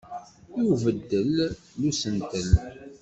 I 0.59 0.61
ubeddel 0.73 1.37
n 1.79 1.81
usentel. 1.89 2.49